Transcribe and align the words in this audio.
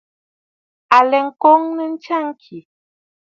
Aləə 0.97 1.21
kaʼanə 1.41 1.83
ntsya 1.93 2.17
ŋkì. 2.27 2.59